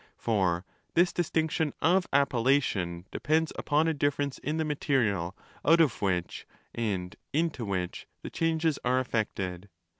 [0.17, 6.01] For this distinction of appellation depends upon 35 a difference in the material out of
[6.01, 9.69] which, and into which, the changes are effected.